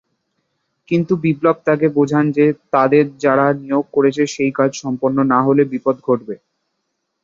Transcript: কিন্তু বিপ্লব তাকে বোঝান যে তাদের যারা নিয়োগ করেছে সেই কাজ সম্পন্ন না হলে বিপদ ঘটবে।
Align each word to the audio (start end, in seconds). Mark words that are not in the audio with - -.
কিন্তু 0.91 1.13
বিপ্লব 1.23 1.57
তাকে 1.67 1.87
বোঝান 1.97 2.25
যে 2.37 2.45
তাদের 2.73 3.05
যারা 3.23 3.45
নিয়োগ 3.61 3.85
করেছে 3.93 4.23
সেই 4.27 4.51
কাজ 4.59 4.69
সম্পন্ন 4.81 5.17
না 5.31 5.39
হলে 5.47 5.63
বিপদ 5.73 5.95
ঘটবে। 6.07 6.35